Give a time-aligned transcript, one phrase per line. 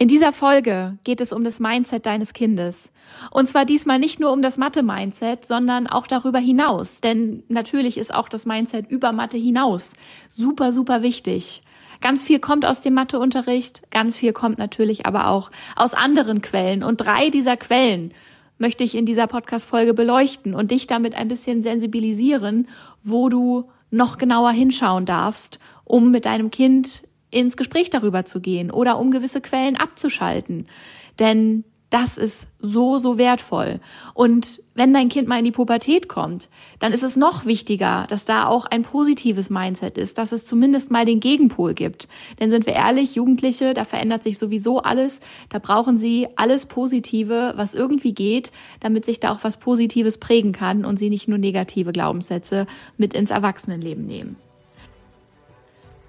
[0.00, 2.92] In dieser Folge geht es um das Mindset deines Kindes.
[3.32, 7.00] Und zwar diesmal nicht nur um das Mathe-Mindset, sondern auch darüber hinaus.
[7.00, 9.94] Denn natürlich ist auch das Mindset über Mathe hinaus
[10.28, 11.62] super, super wichtig.
[12.00, 16.84] Ganz viel kommt aus dem Matheunterricht, ganz viel kommt natürlich aber auch aus anderen Quellen.
[16.84, 18.12] Und drei dieser Quellen
[18.56, 22.68] möchte ich in dieser Podcast-Folge beleuchten und dich damit ein bisschen sensibilisieren,
[23.02, 28.70] wo du noch genauer hinschauen darfst, um mit deinem Kind ins Gespräch darüber zu gehen
[28.70, 30.66] oder um gewisse Quellen abzuschalten.
[31.18, 33.80] Denn das ist so, so wertvoll.
[34.12, 38.26] Und wenn dein Kind mal in die Pubertät kommt, dann ist es noch wichtiger, dass
[38.26, 42.08] da auch ein positives Mindset ist, dass es zumindest mal den Gegenpol gibt.
[42.40, 45.20] Denn sind wir ehrlich, Jugendliche, da verändert sich sowieso alles.
[45.48, 50.52] Da brauchen sie alles Positive, was irgendwie geht, damit sich da auch was Positives prägen
[50.52, 52.66] kann und sie nicht nur negative Glaubenssätze
[52.98, 54.36] mit ins Erwachsenenleben nehmen.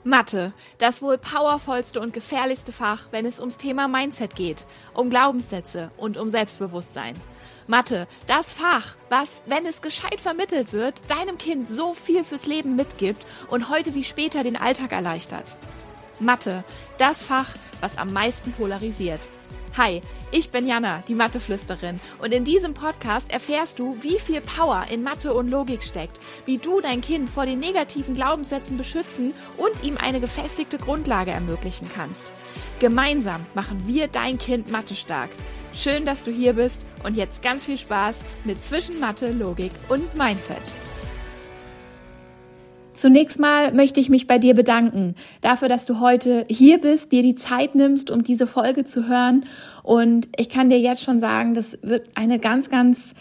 [0.06, 5.92] Mathe, das wohl powervollste und gefährlichste Fach, wenn es ums Thema Mindset geht, um Glaubenssätze
[5.98, 7.16] und um Selbstbewusstsein.
[7.68, 12.78] Mathe, das Fach, was, wenn es gescheit vermittelt wird, deinem Kind so viel fürs Leben
[12.78, 15.58] mitgibt und heute wie später den Alltag erleichtert.
[16.20, 16.64] Mathe,
[16.98, 17.50] das Fach,
[17.82, 19.22] was am meisten polarisiert.
[19.80, 24.84] Hi, ich bin Jana, die Matheflüsterin und in diesem Podcast erfährst du, wie viel Power
[24.92, 29.86] in Mathe und Logik steckt, wie du dein Kind vor den negativen Glaubenssätzen beschützen und
[29.86, 32.34] ihm eine gefestigte Grundlage ermöglichen kannst.
[32.82, 35.30] Gemeinsam machen wir dein Kind Mathe stark.
[35.74, 40.14] Schön, dass du hier bist und jetzt ganz viel Spaß mit Zwischen Mathe, Logik und
[40.14, 40.74] Mindset.
[43.00, 47.22] Zunächst mal möchte ich mich bei dir bedanken dafür, dass du heute hier bist, dir
[47.22, 49.46] die Zeit nimmst, um diese Folge zu hören.
[49.84, 53.14] Und ich kann dir jetzt schon sagen, das wird eine ganz, ganz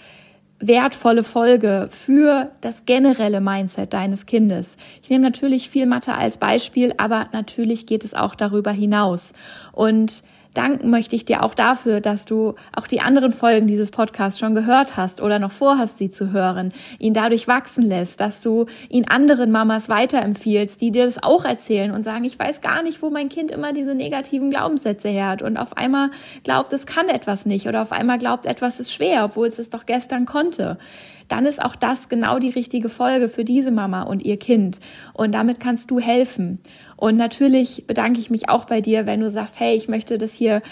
[0.58, 4.76] wertvolle Folge für das generelle Mindset deines Kindes.
[5.00, 9.32] Ich nehme natürlich viel Mathe als Beispiel, aber natürlich geht es auch darüber hinaus.
[9.70, 10.24] Und
[10.58, 14.54] danken möchte ich dir auch dafür, dass du auch die anderen Folgen dieses Podcasts schon
[14.54, 19.06] gehört hast oder noch vorhast, sie zu hören, ihn dadurch wachsen lässt, dass du ihn
[19.08, 23.10] anderen Mamas weiterempfiehlst, die dir das auch erzählen und sagen, ich weiß gar nicht, wo
[23.10, 25.42] mein Kind immer diese negativen Glaubenssätze her hat.
[25.42, 26.10] Und auf einmal
[26.42, 29.70] glaubt, es kann etwas nicht oder auf einmal glaubt, etwas ist schwer, obwohl es es
[29.70, 30.78] doch gestern konnte
[31.28, 34.80] dann ist auch das genau die richtige Folge für diese Mama und ihr Kind.
[35.12, 36.60] Und damit kannst du helfen.
[36.96, 40.34] Und natürlich bedanke ich mich auch bei dir, wenn du sagst, hey, ich möchte das
[40.34, 40.62] hier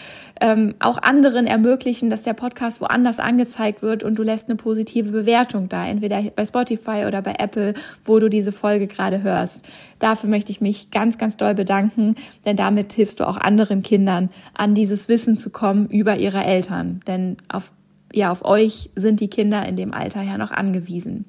[0.41, 5.11] ähm, auch anderen ermöglichen, dass der Podcast woanders angezeigt wird und du lässt eine positive
[5.11, 7.75] Bewertung da, entweder bei Spotify oder bei Apple,
[8.05, 9.65] wo du diese Folge gerade hörst.
[9.99, 14.31] Dafür möchte ich mich ganz, ganz doll bedanken, denn damit hilfst du auch anderen Kindern,
[14.53, 17.00] an dieses Wissen zu kommen über ihre Eltern.
[17.06, 17.71] Denn auf
[18.12, 21.27] ja, auf euch sind die Kinder in dem Alter ja noch angewiesen.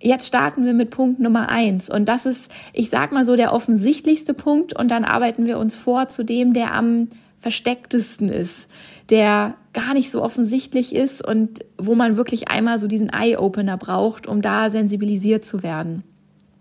[0.00, 1.88] Jetzt starten wir mit Punkt Nummer eins.
[1.88, 4.78] Und das ist, ich sag mal so, der offensichtlichste Punkt.
[4.78, 8.68] Und dann arbeiten wir uns vor zu dem, der am verstecktesten ist,
[9.10, 14.26] der gar nicht so offensichtlich ist und wo man wirklich einmal so diesen Eye-Opener braucht,
[14.26, 16.04] um da sensibilisiert zu werden.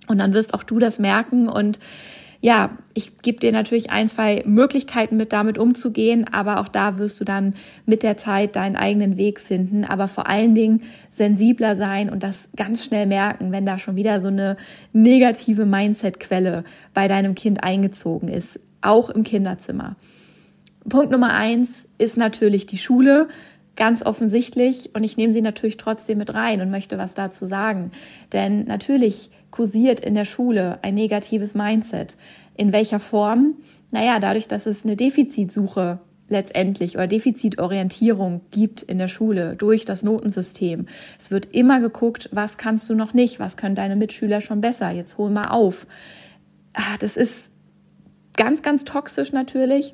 [0.08, 1.80] Und dann wirst auch du das merken und
[2.44, 7.22] ja, ich gebe dir natürlich ein, zwei Möglichkeiten mit damit umzugehen, aber auch da wirst
[7.22, 7.54] du dann
[7.86, 10.82] mit der Zeit deinen eigenen Weg finden, aber vor allen Dingen
[11.14, 14.58] sensibler sein und das ganz schnell merken, wenn da schon wieder so eine
[14.92, 19.96] negative Mindset-Quelle bei deinem Kind eingezogen ist, auch im Kinderzimmer.
[20.90, 23.30] Punkt Nummer eins ist natürlich die Schule
[23.76, 27.92] ganz offensichtlich und ich nehme sie natürlich trotzdem mit rein und möchte was dazu sagen.
[28.32, 32.18] Denn natürlich kursiert in der Schule ein negatives Mindset.
[32.56, 33.56] In welcher Form?
[33.92, 40.04] Naja, dadurch, dass es eine Defizitsuche letztendlich oder Defizitorientierung gibt in der Schule durch das
[40.04, 40.88] Notensystem.
[41.20, 44.90] Es wird immer geguckt, was kannst du noch nicht, was können deine Mitschüler schon besser,
[44.90, 45.86] jetzt hol mal auf.
[46.74, 47.52] Ah, das ist
[48.36, 49.94] ganz, ganz toxisch natürlich.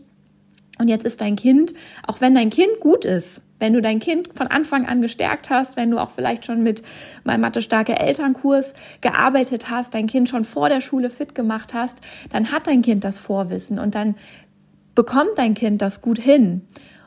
[0.79, 1.73] Und jetzt ist dein Kind,
[2.07, 5.75] auch wenn dein Kind gut ist, wenn du dein Kind von Anfang an gestärkt hast,
[5.75, 6.81] wenn du auch vielleicht schon mit
[7.25, 11.97] meinem Mathe-starke Elternkurs gearbeitet hast, dein Kind schon vor der Schule fit gemacht hast,
[12.31, 14.15] dann hat dein Kind das Vorwissen und dann
[14.95, 16.61] bekommt dein Kind das gut hin.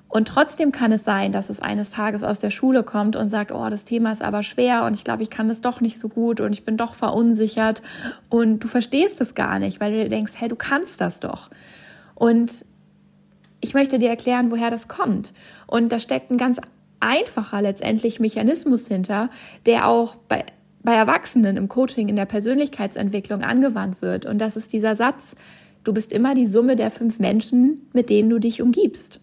[0.09, 3.51] Und trotzdem kann es sein, dass es eines Tages aus der Schule kommt und sagt,
[3.51, 6.11] oh, das Thema ist aber schwer und ich glaube, ich kann das doch nicht so
[6.11, 7.81] gut und ich bin doch verunsichert
[8.29, 11.49] und du verstehst es gar nicht, weil du denkst, hey, du kannst das doch.
[12.15, 12.67] Und
[13.63, 15.33] ich möchte dir erklären, woher das kommt.
[15.67, 16.59] Und da steckt ein ganz
[17.01, 19.31] einfacher letztendlich Mechanismus hinter,
[19.65, 20.45] der auch bei,
[20.83, 24.27] bei Erwachsenen im Coaching, in der Persönlichkeitsentwicklung angewandt wird.
[24.27, 25.37] Und das ist dieser Satz,
[25.85, 29.22] du bist immer die Summe der fünf Menschen, mit denen du dich umgibst.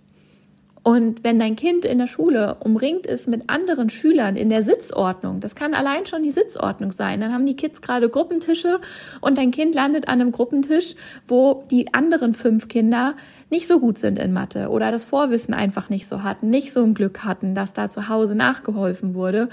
[0.89, 5.39] Und wenn dein Kind in der Schule umringt ist mit anderen Schülern in der Sitzordnung,
[5.39, 8.79] das kann allein schon die Sitzordnung sein, dann haben die Kids gerade Gruppentische
[9.21, 10.95] und dein Kind landet an einem Gruppentisch,
[11.27, 13.13] wo die anderen fünf Kinder
[13.51, 16.83] nicht so gut sind in Mathe oder das Vorwissen einfach nicht so hatten, nicht so
[16.83, 19.49] ein Glück hatten, dass da zu Hause nachgeholfen wurde.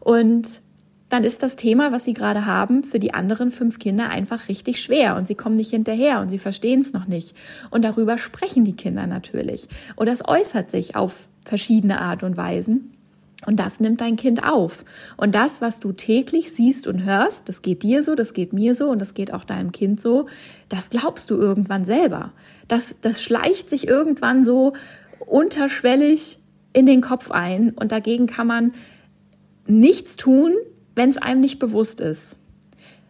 [0.00, 0.62] Und
[1.08, 4.80] dann ist das Thema, was sie gerade haben, für die anderen fünf Kinder einfach richtig
[4.82, 7.34] schwer und sie kommen nicht hinterher und sie verstehen es noch nicht.
[7.70, 9.68] Und darüber sprechen die Kinder natürlich.
[9.96, 12.92] Und das äußert sich auf verschiedene Art und Weisen.
[13.46, 14.84] Und das nimmt dein Kind auf.
[15.16, 18.74] Und das, was du täglich siehst und hörst, das geht dir so, das geht mir
[18.74, 20.26] so und das geht auch deinem Kind so,
[20.68, 22.32] das glaubst du irgendwann selber.
[22.66, 24.72] Das, das schleicht sich irgendwann so
[25.20, 26.40] unterschwellig
[26.72, 28.74] in den Kopf ein und dagegen kann man
[29.66, 30.54] nichts tun,
[30.98, 32.36] wenn es einem nicht bewusst ist.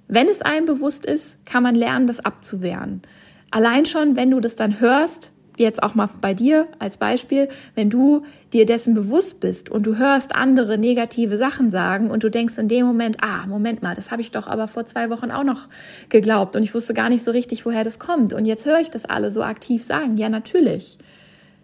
[0.07, 3.03] Wenn es einem bewusst ist, kann man lernen, das abzuwehren.
[3.51, 7.91] Allein schon, wenn du das dann hörst, jetzt auch mal bei dir als Beispiel, wenn
[7.91, 12.59] du dir dessen bewusst bist und du hörst andere negative Sachen sagen und du denkst
[12.59, 15.45] in dem Moment, ah, Moment mal, das habe ich doch aber vor zwei Wochen auch
[15.45, 15.67] noch
[16.09, 18.33] geglaubt und ich wusste gar nicht so richtig, woher das kommt.
[18.33, 20.17] Und jetzt höre ich das alle so aktiv sagen.
[20.17, 20.99] Ja, natürlich.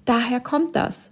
[0.04, 1.10] Daher kommt das.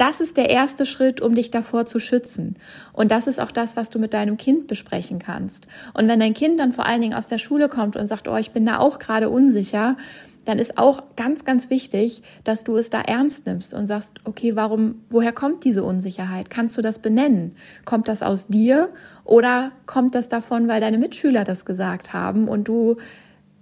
[0.00, 2.56] Das ist der erste Schritt, um dich davor zu schützen.
[2.94, 5.66] Und das ist auch das, was du mit deinem Kind besprechen kannst.
[5.92, 8.36] Und wenn dein Kind dann vor allen Dingen aus der Schule kommt und sagt, oh,
[8.36, 9.98] ich bin da auch gerade unsicher,
[10.46, 14.56] dann ist auch ganz, ganz wichtig, dass du es da ernst nimmst und sagst, okay,
[14.56, 16.48] warum, woher kommt diese Unsicherheit?
[16.48, 17.54] Kannst du das benennen?
[17.84, 18.88] Kommt das aus dir
[19.24, 22.96] oder kommt das davon, weil deine Mitschüler das gesagt haben und du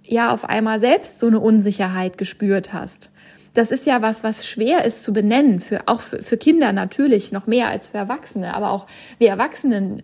[0.03, 3.11] ja auf einmal selbst so eine Unsicherheit gespürt hast?
[3.53, 7.31] Das ist ja was, was schwer ist zu benennen, für, auch für, für Kinder natürlich,
[7.31, 8.85] noch mehr als für Erwachsene, aber auch
[9.17, 10.03] wir Erwachsenen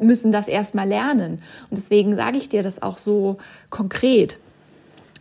[0.00, 1.42] müssen das erstmal lernen.
[1.70, 3.38] Und deswegen sage ich dir das auch so
[3.70, 4.38] konkret,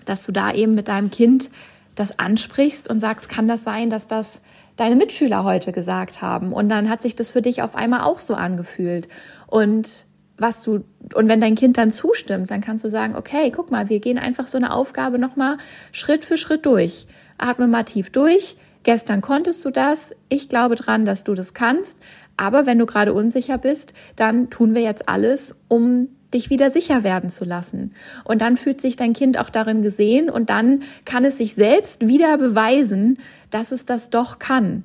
[0.06, 1.52] dass du da eben mit deinem Kind
[1.96, 4.42] das ansprichst und sagst, kann das sein, dass das
[4.76, 6.52] deine Mitschüler heute gesagt haben?
[6.52, 9.08] Und dann hat sich das für dich auf einmal auch so angefühlt.
[9.48, 10.06] Und
[10.38, 10.84] was du
[11.14, 14.18] und wenn dein Kind dann zustimmt, dann kannst du sagen, okay, guck mal, wir gehen
[14.18, 15.58] einfach so eine Aufgabe noch mal
[15.92, 17.06] Schritt für Schritt durch.
[17.38, 18.58] Atme mal tief durch.
[18.84, 20.14] Gestern konntest du das.
[20.30, 21.98] Ich glaube dran, dass du das kannst.
[22.38, 27.04] Aber wenn du gerade unsicher bist, dann tun wir jetzt alles, um dich wieder sicher
[27.04, 27.94] werden zu lassen.
[28.24, 32.08] Und dann fühlt sich dein Kind auch darin gesehen und dann kann es sich selbst
[32.08, 33.20] wieder beweisen,
[33.52, 34.84] dass es das doch kann.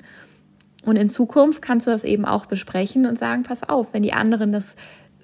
[0.85, 4.12] Und in Zukunft kannst du das eben auch besprechen und sagen, pass auf, wenn die
[4.12, 4.77] anderen das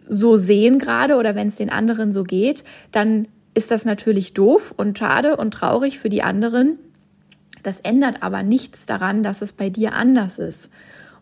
[0.08, 4.74] so sehen gerade oder wenn es den anderen so geht, dann ist das natürlich doof
[4.76, 6.78] und schade und traurig für die anderen.
[7.64, 10.70] Das ändert aber nichts daran, dass es bei dir anders ist.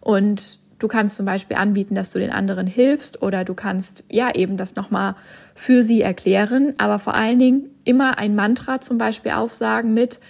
[0.00, 4.34] Und du kannst zum Beispiel anbieten, dass du den anderen hilfst oder du kannst ja
[4.34, 5.14] eben das nochmal
[5.54, 10.20] für sie erklären, aber vor allen Dingen immer ein Mantra zum Beispiel aufsagen mit,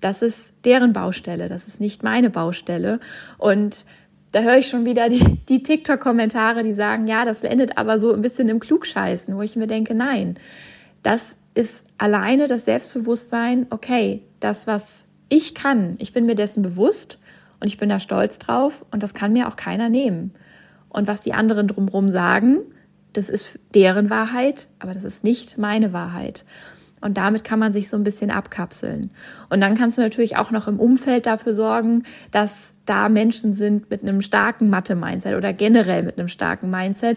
[0.00, 2.98] das ist deren Baustelle, das ist nicht meine Baustelle.
[3.38, 3.84] Und
[4.32, 8.12] da höre ich schon wieder die, die TikTok-Kommentare, die sagen, ja, das endet aber so
[8.12, 10.36] ein bisschen im Klugscheißen, wo ich mir denke, nein,
[11.02, 17.18] das ist alleine das Selbstbewusstsein, okay, das, was ich kann, ich bin mir dessen bewusst
[17.60, 20.32] und ich bin da stolz drauf und das kann mir auch keiner nehmen.
[20.90, 22.58] Und was die anderen drumherum sagen,
[23.14, 26.44] das ist deren Wahrheit, aber das ist nicht meine Wahrheit.
[27.00, 29.10] Und damit kann man sich so ein bisschen abkapseln.
[29.48, 33.88] Und dann kannst du natürlich auch noch im Umfeld dafür sorgen, dass da Menschen sind
[33.90, 37.16] mit einem starken Mathe-Mindset oder generell mit einem starken Mindset,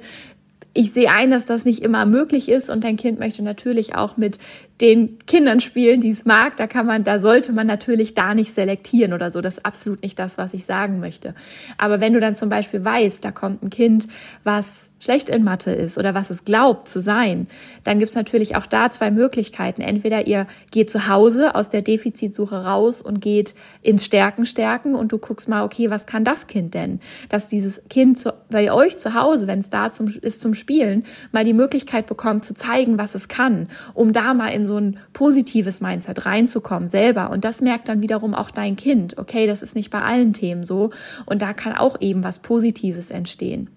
[0.75, 4.17] ich sehe ein, dass das nicht immer möglich ist und dein Kind möchte natürlich auch
[4.17, 4.39] mit
[4.83, 6.57] den Kindern spielen, die es mag.
[6.57, 9.39] Da kann man, da sollte man natürlich da nicht selektieren oder so.
[9.39, 11.35] Das ist absolut nicht das, was ich sagen möchte.
[11.77, 14.09] Aber wenn du dann zum Beispiel weißt, da kommt ein Kind,
[14.43, 17.47] was schlecht in Mathe ist oder was es glaubt zu sein,
[17.83, 19.81] dann gibt's natürlich auch da zwei Möglichkeiten.
[19.81, 25.11] Entweder ihr geht zu Hause aus der Defizitsuche raus und geht ins Stärken stärken und
[25.11, 27.01] du guckst mal, okay, was kann das Kind denn?
[27.27, 31.03] Dass dieses Kind zu, bei euch zu Hause, wenn es da zum, ist zum Spielen,
[31.33, 34.99] mal die Möglichkeit bekommt zu zeigen, was es kann, um da mal in so ein
[35.13, 37.29] positives Mindset reinzukommen selber.
[37.31, 39.17] Und das merkt dann wiederum auch dein Kind.
[39.17, 40.91] Okay, das ist nicht bei allen Themen so.
[41.25, 43.69] Und da kann auch eben was Positives entstehen.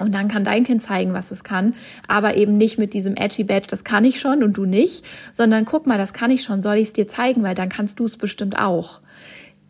[0.00, 1.74] Und dann kann dein Kind zeigen, was es kann,
[2.08, 5.66] aber eben nicht mit diesem edgy Badge, das kann ich schon und du nicht, sondern
[5.66, 8.06] guck mal, das kann ich schon, soll ich es dir zeigen, weil dann kannst du
[8.06, 9.00] es bestimmt auch.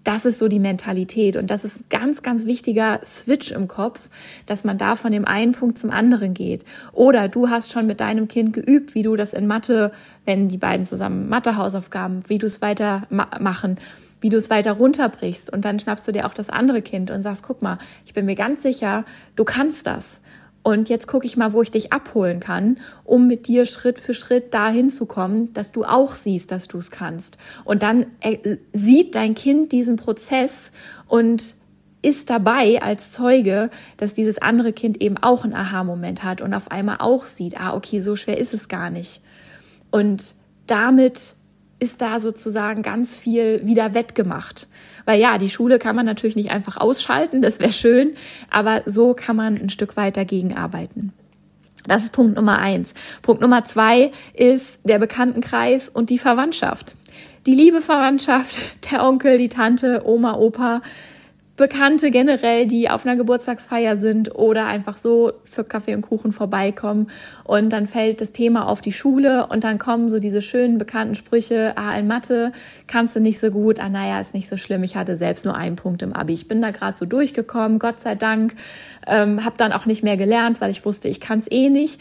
[0.04, 4.08] Das ist so die Mentalität und das ist ein ganz, ganz wichtiger Switch im Kopf,
[4.46, 6.64] dass man da von dem einen Punkt zum anderen geht.
[6.92, 9.92] Oder du hast schon mit deinem Kind geübt, wie du das in Mathe,
[10.24, 13.76] wenn die beiden zusammen Mathe-Hausaufgaben, wie du es weiter ma machen
[14.20, 15.52] wie du es weiter runterbrichst.
[15.52, 18.26] Und dann schnappst du dir auch das andere Kind und sagst, guck mal, ich bin
[18.26, 19.04] mir ganz sicher,
[19.36, 20.20] du kannst das.
[20.62, 24.12] Und jetzt gucke ich mal, wo ich dich abholen kann, um mit dir Schritt für
[24.12, 27.38] Schritt dahin zu kommen, dass du auch siehst, dass du es kannst.
[27.64, 30.70] Und dann äh, sieht dein Kind diesen Prozess
[31.08, 31.54] und
[32.02, 36.70] ist dabei als Zeuge, dass dieses andere Kind eben auch einen Aha-Moment hat und auf
[36.70, 39.22] einmal auch sieht, ah, okay, so schwer ist es gar nicht.
[39.90, 40.34] Und
[40.66, 41.34] damit
[41.80, 44.68] ist da sozusagen ganz viel wieder wettgemacht.
[45.06, 48.14] Weil ja, die Schule kann man natürlich nicht einfach ausschalten, das wäre schön,
[48.50, 51.12] aber so kann man ein Stück weit dagegen arbeiten.
[51.86, 52.92] Das ist Punkt Nummer eins.
[53.22, 56.94] Punkt Nummer zwei ist der Bekanntenkreis und die Verwandtschaft.
[57.46, 60.82] Die liebe Verwandtschaft, der Onkel, die Tante, Oma, Opa,
[61.60, 67.10] Bekannte generell, die auf einer Geburtstagsfeier sind oder einfach so für Kaffee und Kuchen vorbeikommen.
[67.44, 71.16] Und dann fällt das Thema auf die Schule und dann kommen so diese schönen bekannten
[71.16, 72.52] Sprüche, ah, in Mathe
[72.86, 75.54] kannst du nicht so gut, ah, naja, ist nicht so schlimm, ich hatte selbst nur
[75.54, 76.32] einen Punkt im Abi.
[76.32, 78.54] Ich bin da gerade so durchgekommen, Gott sei Dank,
[79.06, 82.00] ähm, habe dann auch nicht mehr gelernt, weil ich wusste, ich kann es eh nicht.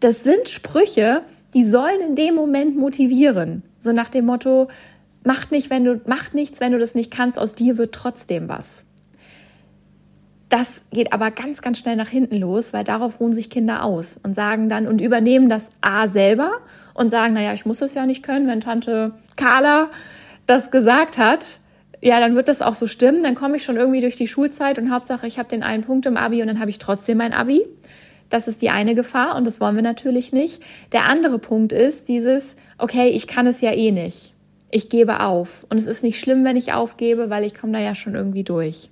[0.00, 1.22] Das sind Sprüche,
[1.54, 3.62] die sollen in dem Moment motivieren.
[3.78, 4.66] So nach dem Motto,
[5.22, 8.48] macht nicht, wenn du, macht nichts, wenn du das nicht kannst, aus dir wird trotzdem
[8.48, 8.85] was.
[10.48, 14.18] Das geht aber ganz, ganz schnell nach hinten los, weil darauf ruhen sich Kinder aus
[14.22, 16.52] und sagen dann und übernehmen das A selber
[16.94, 19.90] und sagen, naja, ich muss das ja nicht können, wenn Tante Carla
[20.46, 21.58] das gesagt hat,
[22.00, 24.78] ja, dann wird das auch so stimmen, dann komme ich schon irgendwie durch die Schulzeit
[24.78, 27.32] und Hauptsache, ich habe den einen Punkt im Abi und dann habe ich trotzdem mein
[27.32, 27.62] Abi.
[28.30, 30.62] Das ist die eine Gefahr und das wollen wir natürlich nicht.
[30.92, 34.34] Der andere Punkt ist dieses, okay, ich kann es ja eh nicht.
[34.70, 35.64] Ich gebe auf.
[35.70, 38.42] Und es ist nicht schlimm, wenn ich aufgebe, weil ich komme da ja schon irgendwie
[38.42, 38.90] durch.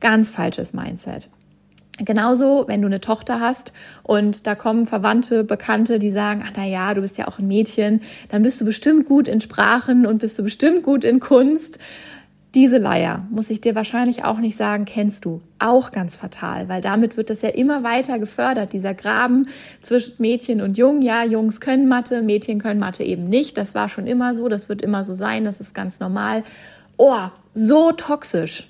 [0.00, 1.28] Ganz falsches Mindset.
[2.02, 6.64] Genauso, wenn du eine Tochter hast und da kommen Verwandte, Bekannte, die sagen, ach na
[6.66, 10.18] ja, du bist ja auch ein Mädchen, dann bist du bestimmt gut in Sprachen und
[10.18, 11.78] bist du bestimmt gut in Kunst.
[12.54, 15.40] Diese Leier, muss ich dir wahrscheinlich auch nicht sagen, kennst du.
[15.58, 19.46] Auch ganz fatal, weil damit wird das ja immer weiter gefördert, dieser Graben
[19.82, 21.02] zwischen Mädchen und Jungen.
[21.02, 23.58] Ja, Jungs können Mathe, Mädchen können Mathe eben nicht.
[23.58, 26.44] Das war schon immer so, das wird immer so sein, das ist ganz normal.
[26.96, 28.69] Oh, so toxisch.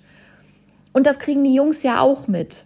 [0.93, 2.65] Und das kriegen die Jungs ja auch mit.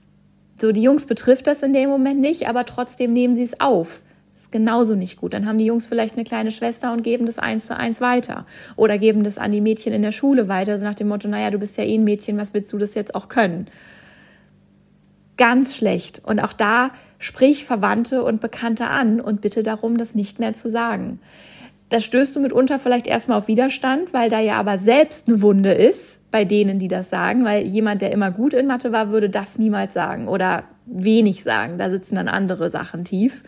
[0.61, 4.02] So, die Jungs betrifft das in dem Moment nicht, aber trotzdem nehmen sie es auf.
[4.37, 5.35] Ist genauso nicht gut.
[5.35, 8.47] Dann haben die Jungs vielleicht eine kleine Schwester und geben das eins zu eins weiter.
[8.76, 11.50] Oder geben das an die Mädchen in der Schule weiter, so nach dem Motto, naja,
[11.50, 13.66] du bist ja eh ein Mädchen, was willst du das jetzt auch können?
[15.37, 16.23] Ganz schlecht.
[16.25, 20.69] Und auch da sprich Verwandte und Bekannte an und bitte darum, das nicht mehr zu
[20.69, 21.21] sagen.
[21.94, 25.70] Da stößt du mitunter vielleicht erstmal auf Widerstand, weil da ja aber selbst eine Wunde
[25.70, 29.30] ist bei denen, die das sagen, weil jemand, der immer gut in Mathe war, würde
[29.30, 31.78] das niemals sagen oder wenig sagen.
[31.78, 33.44] Da sitzen dann andere Sachen tief.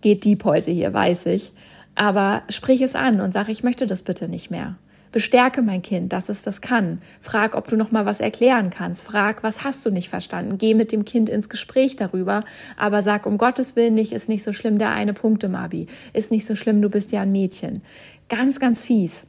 [0.00, 1.52] Geht deep heute hier, weiß ich.
[1.94, 4.74] Aber sprich es an und sag, ich möchte das bitte nicht mehr.
[5.12, 7.00] Bestärke mein Kind, dass es das kann.
[7.20, 9.02] Frag, ob du noch mal was erklären kannst.
[9.02, 10.58] Frag, was hast du nicht verstanden?
[10.58, 12.44] Geh mit dem Kind ins Gespräch darüber,
[12.76, 15.86] aber sag um Gottes Willen nicht, ist nicht so schlimm der eine Punkt im Abi.
[16.12, 17.82] Ist nicht so schlimm, du bist ja ein Mädchen.
[18.28, 19.27] Ganz, ganz fies.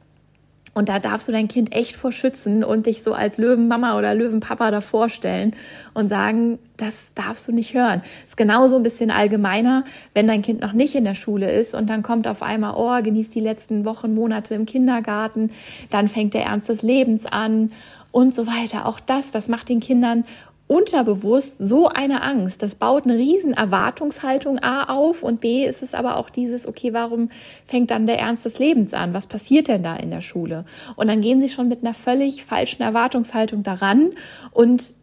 [0.72, 4.14] Und da darfst du dein Kind echt vor schützen und dich so als Löwenmama oder
[4.14, 5.54] Löwenpapa davor stellen
[5.94, 8.02] und sagen, das darfst du nicht hören.
[8.26, 9.84] Ist genauso ein bisschen allgemeiner,
[10.14, 13.02] wenn dein Kind noch nicht in der Schule ist und dann kommt auf einmal, oh,
[13.02, 15.50] genießt die letzten Wochen, Monate im Kindergarten,
[15.90, 17.72] dann fängt der Ernst des Lebens an
[18.12, 18.86] und so weiter.
[18.86, 20.24] Auch das, das macht den Kindern
[20.70, 22.62] unterbewusst so eine Angst.
[22.62, 26.92] Das baut eine riesen Erwartungshaltung A auf und B ist es aber auch dieses, okay,
[26.92, 27.30] warum
[27.66, 29.12] fängt dann der Ernst des Lebens an?
[29.12, 30.64] Was passiert denn da in der Schule?
[30.94, 34.12] Und dann gehen sie schon mit einer völlig falschen Erwartungshaltung daran
[34.52, 34.94] und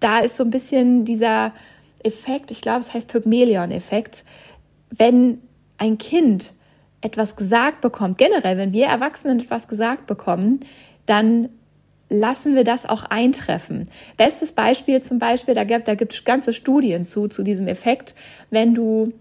[0.00, 1.52] da ist so ein bisschen dieser
[2.02, 4.24] Effekt, ich glaube, es heißt Pygmalion-Effekt,
[4.90, 5.38] wenn
[5.78, 6.52] ein Kind
[7.00, 10.58] etwas gesagt bekommt, generell, wenn wir Erwachsenen etwas gesagt bekommen,
[11.06, 11.48] dann
[12.12, 13.88] lassen wir das auch eintreffen.
[14.16, 18.14] Bestes Beispiel zum Beispiel, da gibt, da gibt es ganze Studien zu, zu diesem Effekt,
[18.50, 19.12] wenn du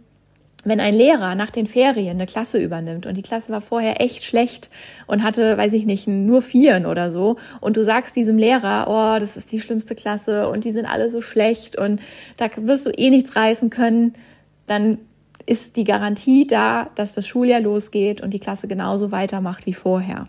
[0.63, 4.23] wenn ein Lehrer nach den Ferien eine Klasse übernimmt und die Klasse war vorher echt
[4.23, 4.69] schlecht
[5.07, 9.19] und hatte, weiß ich nicht, nur Vieren oder so und du sagst diesem Lehrer, oh,
[9.19, 11.99] das ist die schlimmste Klasse und die sind alle so schlecht und
[12.37, 14.13] da wirst du eh nichts reißen können,
[14.67, 14.99] dann
[15.47, 20.27] ist die Garantie da, dass das Schuljahr losgeht und die Klasse genauso weitermacht wie vorher.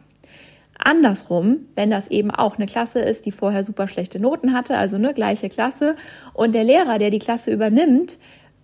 [0.87, 4.97] Andersrum, wenn das eben auch eine Klasse ist, die vorher super schlechte Noten hatte, also
[4.97, 5.97] eine gleiche Klasse,
[6.35, 8.19] und der Lehrer, der die Klasse übernimmt,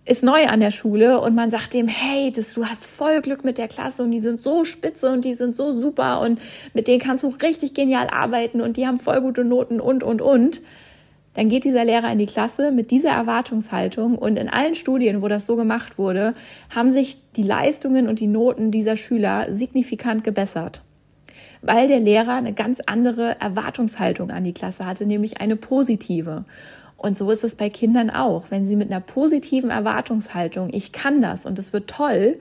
[0.05, 3.43] ist neu an der Schule und man sagt dem, hey, das, du hast voll Glück
[3.43, 6.39] mit der Klasse und die sind so spitze und die sind so super und
[6.73, 10.21] mit denen kannst du richtig genial arbeiten und die haben voll gute Noten und, und,
[10.21, 10.61] und.
[11.35, 15.27] Dann geht dieser Lehrer in die Klasse mit dieser Erwartungshaltung und in allen Studien, wo
[15.27, 16.33] das so gemacht wurde,
[16.73, 20.81] haben sich die Leistungen und die Noten dieser Schüler signifikant gebessert
[21.61, 26.45] weil der Lehrer eine ganz andere Erwartungshaltung an die Klasse hatte, nämlich eine positive.
[26.97, 28.45] Und so ist es bei Kindern auch.
[28.49, 32.37] Wenn sie mit einer positiven Erwartungshaltung, ich kann das und es wird toll,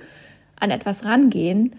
[0.60, 1.74] an etwas rangehen,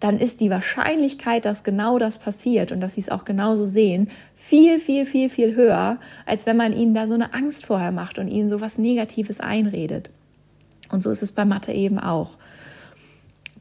[0.00, 4.10] dann ist die Wahrscheinlichkeit, dass genau das passiert und dass sie es auch genauso sehen,
[4.34, 8.18] viel, viel, viel, viel höher, als wenn man ihnen da so eine Angst vorher macht
[8.18, 10.10] und ihnen so was Negatives einredet.
[10.90, 12.36] Und so ist es bei Mathe eben auch.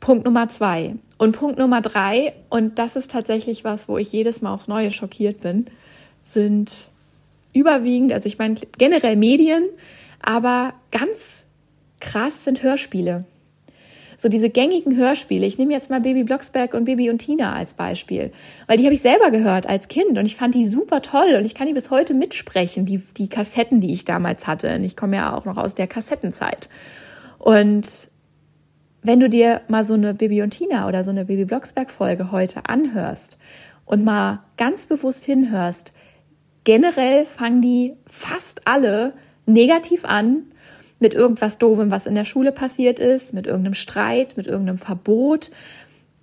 [0.06, 0.94] Punkt Nummer zwei.
[1.18, 4.92] Und Punkt Nummer drei, und das ist tatsächlich was, wo ich jedes Mal aufs Neue
[4.92, 5.66] schockiert bin,
[6.32, 6.92] sind
[7.54, 9.64] überwiegend, also ich meine generell Medien,
[10.22, 11.48] aber ganz
[12.00, 13.26] krass sind Hörspiele
[14.18, 15.46] so diese gängigen Hörspiele.
[15.46, 18.32] Ich nehme jetzt mal Baby Blocksberg und Baby und Tina als Beispiel,
[18.66, 21.44] weil die habe ich selber gehört als Kind und ich fand die super toll und
[21.44, 24.74] ich kann die bis heute mitsprechen, die, die Kassetten, die ich damals hatte.
[24.76, 26.70] Und ich komme ja auch noch aus der Kassettenzeit.
[27.40, 28.08] Und
[29.06, 32.32] wenn du dir mal so eine Baby und Tina oder so eine Baby Blocksberg Folge
[32.32, 33.38] heute anhörst
[33.86, 35.94] und mal ganz bewusst hinhörst,
[36.64, 39.14] generell fangen die fast alle
[39.46, 40.44] negativ an
[41.00, 45.52] mit irgendwas Doofem, was in der Schule passiert ist, mit irgendeinem Streit, mit irgendeinem Verbot.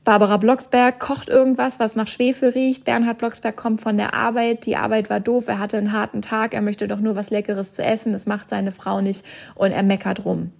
[0.02, 2.84] Barbara Blocksberg kocht irgendwas, was nach Schwefel riecht.
[2.84, 4.66] Bernhard Blocksberg kommt von der Arbeit.
[4.66, 5.46] Die Arbeit war doof.
[5.46, 6.54] Er hatte einen harten Tag.
[6.54, 8.12] Er möchte doch nur was Leckeres zu essen.
[8.12, 9.24] Das macht seine Frau nicht
[9.54, 10.50] und er meckert rum.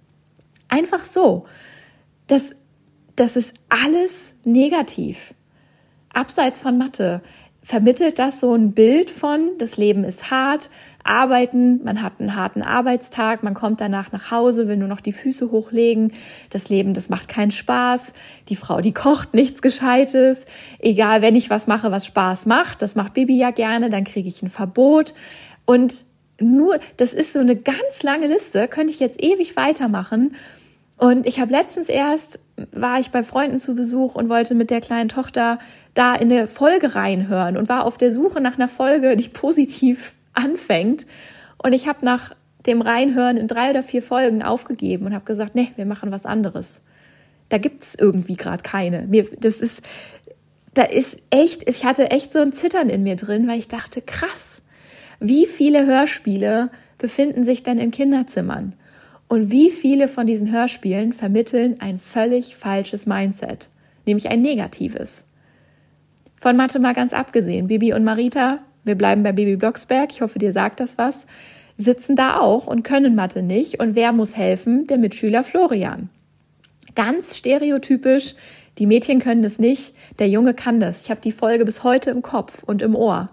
[0.69, 1.45] Einfach so.
[2.33, 2.49] Das,
[3.15, 5.35] das ist alles negativ.
[6.11, 7.21] Abseits von Mathe.
[7.61, 10.71] Vermittelt das so ein Bild von, das Leben ist hart,
[11.03, 15.13] arbeiten, man hat einen harten Arbeitstag, man kommt danach nach Hause, will nur noch die
[15.13, 16.11] Füße hochlegen,
[16.49, 18.13] das Leben, das macht keinen Spaß,
[18.49, 20.47] die Frau, die kocht nichts Gescheites,
[20.79, 24.27] egal, wenn ich was mache, was Spaß macht, das macht Bibi ja gerne, dann kriege
[24.27, 25.13] ich ein Verbot.
[25.65, 26.05] Und
[26.41, 30.35] nur, das ist so eine ganz lange Liste, könnte ich jetzt ewig weitermachen
[31.03, 32.39] und ich habe letztens erst,
[32.71, 35.59] war ich bei Freunden zu Besuch und wollte mit der kleinen Tochter
[35.93, 40.13] da in eine Folge reinhören und war auf der Suche nach einer Folge, die positiv
[40.33, 41.05] anfängt.
[41.57, 42.33] Und ich habe nach
[42.65, 46.25] dem Reinhören in drei oder vier Folgen aufgegeben und habe gesagt, nee, wir machen was
[46.25, 46.79] anderes.
[47.49, 49.01] Da gibt's irgendwie gerade keine.
[49.01, 49.81] Mir, das ist,
[50.73, 54.01] da ist echt, ich hatte echt so ein Zittern in mir drin, weil ich dachte,
[54.01, 54.61] krass,
[55.19, 58.77] wie viele Hörspiele befinden sich denn in Kinderzimmern?
[59.33, 63.67] Und wie viele von diesen Hörspielen vermitteln ein völlig falsches Mindset,
[64.05, 65.25] nämlich ein negatives.
[66.35, 67.65] Von Mathe mal ganz abgesehen.
[67.65, 71.25] Bibi und Marita, wir bleiben bei Bibi Blocksberg, ich hoffe, dir sagt das was,
[71.79, 73.79] sitzen da auch und können Mathe nicht.
[73.79, 74.85] Und wer muss helfen?
[74.85, 76.09] Der Mitschüler Florian.
[76.93, 78.35] Ganz stereotypisch,
[78.77, 81.05] die Mädchen können es nicht, der Junge kann das.
[81.05, 83.31] Ich habe die Folge bis heute im Kopf und im Ohr.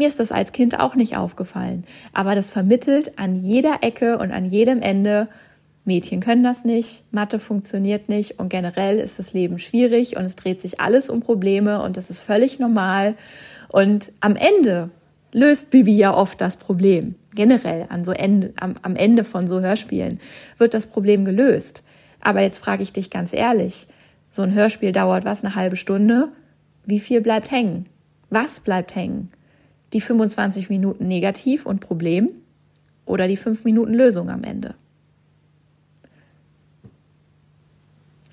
[0.00, 1.84] Mir ist das als Kind auch nicht aufgefallen,
[2.14, 5.28] aber das vermittelt an jeder Ecke und an jedem Ende,
[5.84, 10.36] Mädchen können das nicht, Mathe funktioniert nicht und generell ist das Leben schwierig und es
[10.36, 13.14] dreht sich alles um Probleme und das ist völlig normal.
[13.68, 14.88] Und am Ende
[15.32, 17.14] löst Bibi ja oft das Problem.
[17.34, 20.18] Generell an so Ende, am, am Ende von so Hörspielen
[20.56, 21.82] wird das Problem gelöst.
[22.22, 23.86] Aber jetzt frage ich dich ganz ehrlich,
[24.30, 26.28] so ein Hörspiel dauert was, eine halbe Stunde?
[26.86, 27.84] Wie viel bleibt hängen?
[28.30, 29.30] Was bleibt hängen?
[29.92, 32.30] Die 25 Minuten negativ und Problem
[33.06, 34.74] oder die 5 Minuten Lösung am Ende?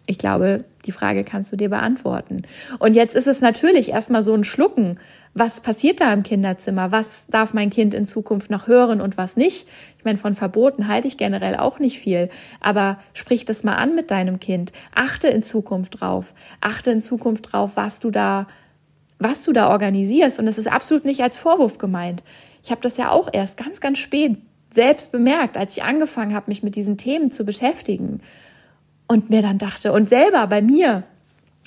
[0.10, 2.44] Ich glaube, die Frage kannst du dir beantworten.
[2.80, 5.00] Und jetzt ist es natürlich erstmal so ein Schlucken.
[5.34, 6.94] Was passiert da im Kinderzimmer?
[6.94, 9.68] Was darf mein Kind in Zukunft noch hören und was nicht?
[9.98, 12.30] Ich meine, von Verboten halte ich generell auch nicht viel.
[12.62, 14.72] Aber sprich das mal an mit deinem Kind.
[14.96, 16.34] Achte in Zukunft drauf.
[16.62, 18.48] Achte in Zukunft drauf, was du da,
[19.20, 20.40] was du da organisierst.
[20.40, 22.24] Und das ist absolut nicht als Vorwurf gemeint.
[22.64, 24.38] Ich habe das ja auch erst ganz, ganz spät
[24.74, 28.22] selbst bemerkt, als ich angefangen habe, mich mit diesen Themen zu beschäftigen
[29.08, 31.04] und mir dann dachte und selber bei mir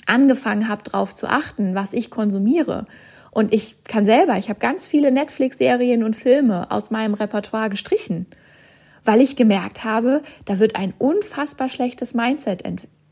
[0.05, 2.85] angefangen habe, darauf zu achten, was ich konsumiere.
[3.31, 8.27] Und ich kann selber, ich habe ganz viele Netflix-Serien und Filme aus meinem Repertoire gestrichen,
[9.03, 12.63] weil ich gemerkt habe, da wird ein unfassbar schlechtes Mindset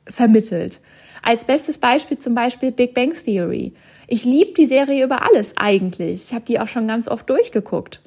[0.07, 0.81] vermittelt.
[1.23, 3.73] Als bestes Beispiel zum Beispiel Big Bang Theory.
[4.11, 6.23] Ich liebe die Serie über alles eigentlich.
[6.25, 8.01] Ich habe die auch schon ganz oft durchgeguckt.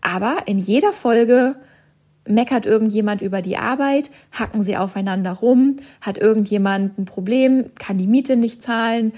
[0.00, 1.56] Aber in jeder Folge
[2.24, 8.06] meckert irgendjemand über die Arbeit, hacken sie aufeinander rum, hat irgendjemand ein Problem, kann die
[8.06, 9.12] Miete nicht zahlen,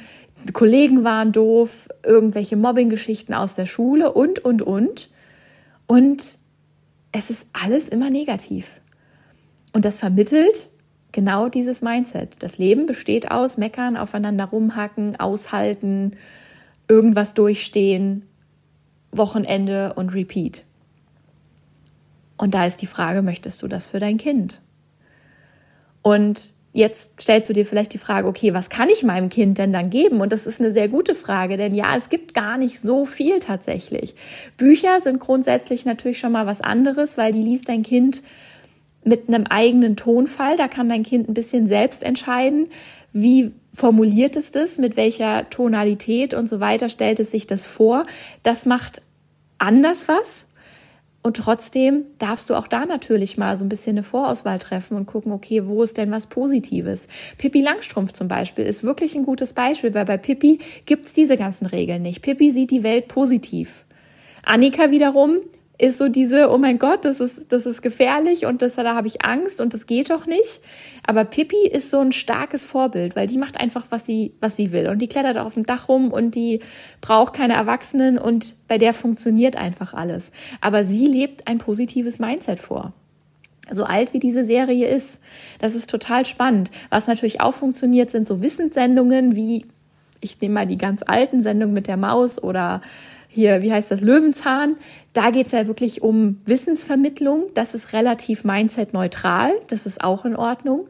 [0.54, 5.10] Kollegen waren doof, irgendwelche Mobbing-Geschichten aus der Schule und, und, und.
[5.86, 6.38] Und
[7.12, 8.80] es ist alles immer negativ.
[9.74, 10.70] Und das vermittelt
[11.12, 12.42] genau dieses Mindset.
[12.42, 16.16] Das Leben besteht aus Meckern, aufeinander rumhacken, aushalten,
[16.88, 18.26] irgendwas durchstehen,
[19.12, 20.64] Wochenende und Repeat.
[22.38, 24.62] Und da ist die Frage, möchtest du das für dein Kind?
[26.00, 29.72] Und jetzt stellst du dir vielleicht die Frage, okay, was kann ich meinem Kind denn
[29.72, 30.20] dann geben?
[30.20, 33.38] Und das ist eine sehr gute Frage, denn ja, es gibt gar nicht so viel
[33.38, 34.14] tatsächlich.
[34.56, 38.22] Bücher sind grundsätzlich natürlich schon mal was anderes, weil die liest dein Kind
[39.04, 40.56] mit einem eigenen Tonfall.
[40.56, 42.68] Da kann dein Kind ein bisschen selbst entscheiden,
[43.12, 48.06] wie formuliert es das, mit welcher Tonalität und so weiter stellt es sich das vor.
[48.42, 49.02] Das macht
[49.58, 50.46] anders was.
[51.24, 55.06] Und trotzdem darfst du auch da natürlich mal so ein bisschen eine Vorauswahl treffen und
[55.06, 57.06] gucken, okay, wo ist denn was Positives?
[57.38, 61.66] Pippi Langstrumpf zum Beispiel ist wirklich ein gutes Beispiel, weil bei Pippi gibt's diese ganzen
[61.66, 62.22] Regeln nicht.
[62.22, 63.84] Pippi sieht die Welt positiv.
[64.42, 65.38] Annika wiederum
[65.78, 69.06] ist so diese, oh mein Gott, das ist, das ist gefährlich und das, da habe
[69.06, 70.60] ich Angst und das geht doch nicht.
[71.04, 74.70] Aber Pippi ist so ein starkes Vorbild, weil die macht einfach, was sie, was sie
[74.70, 74.88] will.
[74.88, 76.60] Und die klettert auf dem Dach rum und die
[77.00, 80.30] braucht keine Erwachsenen und bei der funktioniert einfach alles.
[80.60, 82.92] Aber sie lebt ein positives Mindset vor
[83.70, 85.20] so alt wie diese Serie ist.
[85.58, 86.70] Das ist total spannend.
[86.90, 89.66] Was natürlich auch funktioniert, sind so Wissenssendungen wie,
[90.20, 92.82] ich nehme mal die ganz alten Sendungen mit der Maus oder
[93.32, 94.76] hier, wie heißt das, Löwenzahn.
[95.14, 97.46] Da geht es ja wirklich um Wissensvermittlung.
[97.54, 99.52] Das ist relativ mindset-neutral.
[99.68, 100.86] Das ist auch in Ordnung.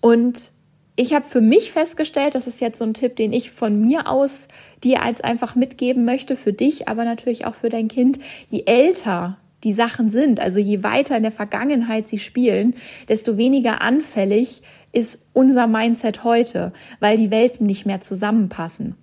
[0.00, 0.50] Und
[0.96, 4.08] ich habe für mich festgestellt, das ist jetzt so ein Tipp, den ich von mir
[4.08, 4.48] aus
[4.84, 8.18] dir als einfach mitgeben möchte, für dich, aber natürlich auch für dein Kind.
[8.48, 12.74] Je älter die Sachen sind, also je weiter in der Vergangenheit sie spielen,
[13.08, 18.96] desto weniger anfällig ist unser Mindset heute, weil die Welten nicht mehr zusammenpassen.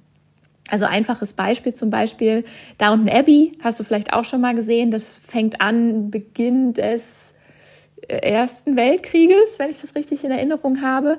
[0.72, 2.46] Also einfaches Beispiel zum Beispiel
[2.78, 4.90] Downton Abbey, hast du vielleicht auch schon mal gesehen.
[4.90, 7.34] Das fängt an, Beginn des
[8.08, 11.18] äh, Ersten Weltkrieges, wenn ich das richtig in Erinnerung habe.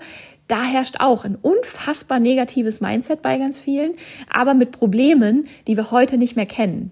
[0.49, 3.93] Da herrscht auch ein unfassbar negatives Mindset bei ganz vielen,
[4.31, 6.91] aber mit Problemen, die wir heute nicht mehr kennen.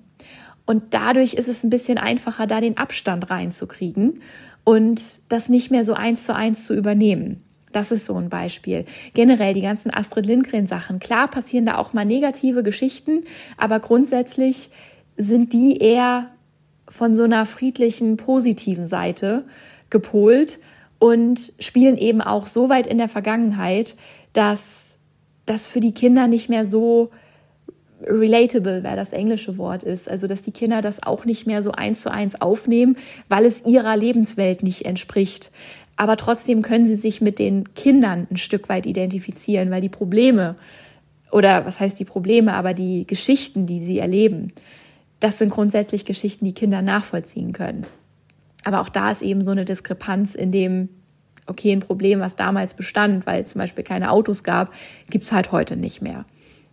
[0.67, 4.21] Und dadurch ist es ein bisschen einfacher, da den Abstand reinzukriegen
[4.65, 7.43] und das nicht mehr so eins zu eins zu übernehmen.
[7.73, 8.85] Das ist so ein Beispiel.
[9.15, 10.99] Generell die ganzen Astrid Lindgren Sachen.
[10.99, 13.25] Klar passieren da auch mal negative Geschichten,
[13.57, 14.71] aber grundsätzlich
[15.17, 16.31] sind die eher
[16.89, 19.45] von so einer friedlichen, positiven Seite
[19.91, 20.59] gepolt
[20.99, 23.95] und spielen eben auch so weit in der Vergangenheit,
[24.33, 24.61] dass
[25.47, 27.11] das für die Kinder nicht mehr so
[28.03, 30.09] relatable, wer das englische Wort ist.
[30.09, 32.97] Also, dass die Kinder das auch nicht mehr so eins zu eins aufnehmen,
[33.29, 35.51] weil es ihrer Lebenswelt nicht entspricht
[36.01, 40.57] aber trotzdem können sie sich mit den Kindern ein Stück weit identifizieren, weil die Probleme
[41.31, 44.55] oder was heißt die Probleme, aber die Geschichten, die sie erleben,
[45.21, 47.85] das sind grundsätzlich Geschichten, die Kinder nachvollziehen können.
[48.65, 50.89] Aber auch da ist eben so eine Diskrepanz in dem,
[51.47, 54.73] okay, ein Problem, was damals bestand, weil es zum Beispiel keine Autos gab,
[55.11, 56.25] gibt es halt heute nicht mehr.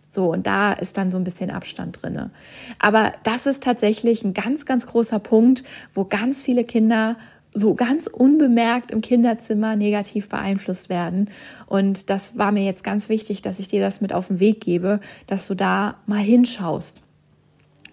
[0.08, 2.30] So, und da ist dann so ein bisschen Abstand drinne.
[2.78, 7.18] Aber das ist tatsächlich ein ganz, ganz großer Punkt, wo ganz viele Kinder
[7.54, 11.30] so ganz unbemerkt im Kinderzimmer negativ beeinflusst werden.
[11.66, 14.60] Und das war mir jetzt ganz wichtig, dass ich dir das mit auf den Weg
[14.60, 17.02] gebe, dass du da mal hinschaust.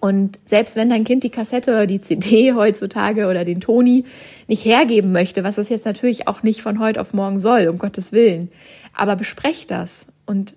[0.02, 4.06] Und selbst wenn dein Kind die Kassette oder die CD heutzutage oder den Toni
[4.48, 7.80] nicht hergeben möchte, was es jetzt natürlich auch nicht von heute auf morgen soll, um
[7.80, 8.50] Gottes Willen,
[8.94, 10.54] aber besprech das und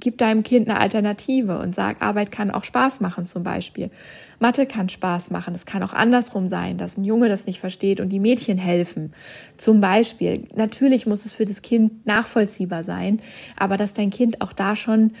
[0.00, 3.90] gib deinem Kind eine Alternative und sag, Arbeit kann auch Spaß machen zum Beispiel.
[4.38, 5.54] Mathe kann Spaß machen.
[5.54, 9.12] Es kann auch andersrum sein, dass ein Junge das nicht versteht und die Mädchen helfen.
[9.56, 10.48] Zum Beispiel.
[10.54, 13.20] Natürlich muss es für das Kind nachvollziehbar sein,
[13.56, 15.12] aber dass dein Kind auch da schon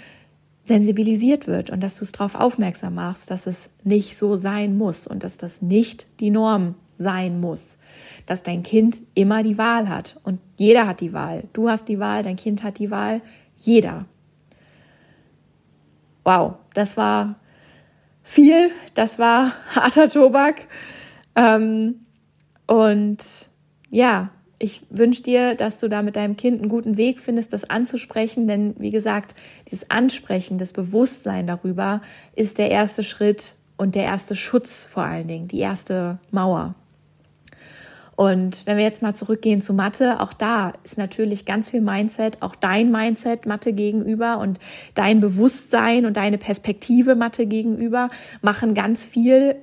[0.64, 5.06] sensibilisiert wird und dass du es darauf aufmerksam machst, dass es nicht so sein muss
[5.06, 7.76] und dass das nicht die Norm sein muss.
[8.26, 11.44] Dass dein Kind immer die Wahl hat und jeder hat die Wahl.
[11.52, 13.20] Du hast die Wahl, dein Kind hat die Wahl,
[13.58, 14.06] jeder
[16.30, 17.36] wow, das war
[18.22, 20.66] viel, das war harter Tobak.
[21.34, 22.06] Ähm,
[22.66, 23.18] und
[23.90, 27.64] ja, ich wünsche dir, dass du da mit deinem Kind einen guten Weg findest, das
[27.68, 29.34] anzusprechen, denn wie gesagt,
[29.70, 32.02] dieses Ansprechen, das Bewusstsein darüber
[32.36, 36.74] ist der erste Schritt und der erste Schutz vor allen Dingen, die erste Mauer.
[38.20, 42.42] Und wenn wir jetzt mal zurückgehen zu Mathe, auch da ist natürlich ganz viel Mindset,
[42.42, 44.58] auch dein Mindset Mathe gegenüber und
[44.94, 48.10] dein Bewusstsein und deine Perspektive Mathe gegenüber
[48.42, 49.56] machen ganz viel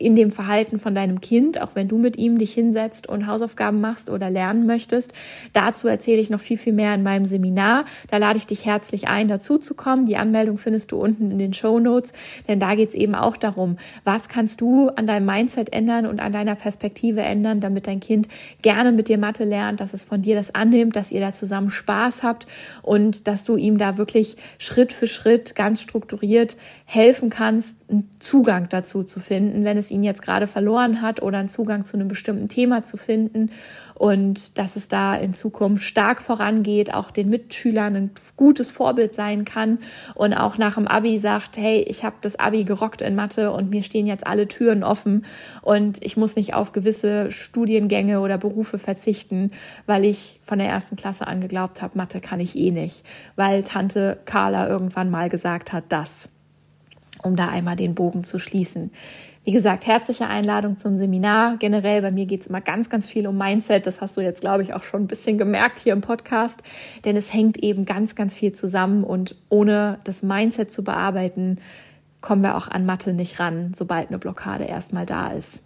[0.00, 3.80] in dem Verhalten von deinem Kind, auch wenn du mit ihm dich hinsetzt und Hausaufgaben
[3.80, 5.12] machst oder lernen möchtest.
[5.52, 7.84] Dazu erzähle ich noch viel, viel mehr in meinem Seminar.
[8.08, 10.06] Da lade ich dich herzlich ein, dazu zu kommen.
[10.06, 12.12] Die Anmeldung findest du unten in den Show Notes,
[12.48, 16.18] denn da geht es eben auch darum, was kannst du an deinem Mindset ändern und
[16.18, 18.28] an deiner Perspektive ändern, damit dein Kind
[18.62, 21.68] gerne mit dir Mathe lernt, dass es von dir das annimmt, dass ihr da zusammen
[21.68, 22.46] Spaß habt
[22.80, 28.68] und dass du ihm da wirklich Schritt für Schritt ganz strukturiert helfen kannst, einen Zugang
[28.70, 32.08] dazu zu finden, wenn es Ihn jetzt gerade verloren hat oder einen Zugang zu einem
[32.08, 33.50] bestimmten Thema zu finden.
[33.94, 39.44] Und dass es da in Zukunft stark vorangeht, auch den Mitschülern ein gutes Vorbild sein
[39.44, 39.78] kann.
[40.14, 43.68] Und auch nach dem Abi sagt, hey, ich habe das Abi gerockt in Mathe und
[43.68, 45.26] mir stehen jetzt alle Türen offen.
[45.62, 49.50] Und ich muss nicht auf gewisse Studiengänge oder Berufe verzichten,
[49.86, 53.04] weil ich von der ersten Klasse an geglaubt habe, Mathe kann ich eh nicht,
[53.36, 56.30] weil Tante Carla irgendwann mal gesagt hat, das
[57.22, 58.90] um da einmal den Bogen zu schließen.
[59.50, 61.56] Wie gesagt, herzliche Einladung zum Seminar.
[61.56, 63.84] Generell bei mir geht es immer ganz, ganz viel um Mindset.
[63.84, 66.62] Das hast du jetzt, glaube ich, auch schon ein bisschen gemerkt hier im Podcast.
[67.04, 69.02] Denn es hängt eben ganz, ganz viel zusammen.
[69.02, 71.58] Und ohne das Mindset zu bearbeiten,
[72.20, 75.64] kommen wir auch an Mathe nicht ran, sobald eine Blockade erstmal da ist.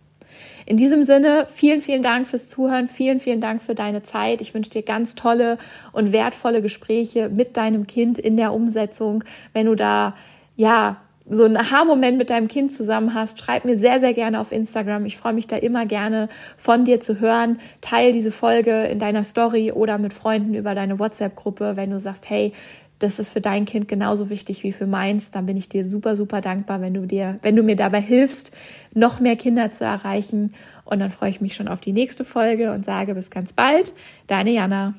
[0.64, 2.88] In diesem Sinne, vielen, vielen Dank fürs Zuhören.
[2.88, 4.40] Vielen, vielen Dank für deine Zeit.
[4.40, 5.58] Ich wünsche dir ganz tolle
[5.92, 9.24] und wertvolle Gespräche mit deinem Kind in der Umsetzung.
[9.52, 10.14] Wenn du da,
[10.56, 14.52] ja, so einen Aha-Moment mit deinem Kind zusammen hast, schreib mir sehr, sehr gerne auf
[14.52, 15.06] Instagram.
[15.06, 17.58] Ich freue mich da immer gerne von dir zu hören.
[17.80, 22.28] Teil diese Folge in deiner Story oder mit Freunden über deine WhatsApp-Gruppe, wenn du sagst,
[22.28, 22.52] hey,
[22.98, 26.16] das ist für dein Kind genauso wichtig wie für meins, dann bin ich dir super,
[26.16, 28.52] super dankbar, wenn du dir, wenn du mir dabei hilfst,
[28.94, 30.54] noch mehr Kinder zu erreichen.
[30.84, 33.92] Und dann freue ich mich schon auf die nächste Folge und sage bis ganz bald.
[34.26, 34.94] Deine Jana.